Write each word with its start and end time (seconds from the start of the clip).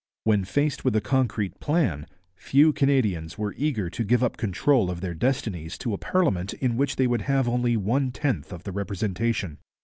When 0.23 0.45
faced 0.45 0.83
with 0.83 0.95
a 0.95 0.99
concrete 0.99 1.59
plan, 1.59 2.07
few 2.33 2.73
Canadians 2.73 3.37
were 3.37 3.53
eager 3.55 3.87
to 3.91 4.03
give 4.03 4.23
up 4.23 4.35
control 4.35 4.89
of 4.89 4.99
their 4.99 5.13
destinies 5.13 5.77
to 5.77 5.93
a 5.93 5.99
parliament 5.99 6.53
in 6.55 6.75
which 6.75 6.95
they 6.95 7.05
would 7.05 7.21
have 7.21 7.47
only 7.47 7.77
one 7.77 8.11
tenth 8.11 8.51
of 8.51 8.63
the 8.63 8.71
representation. 8.71 9.59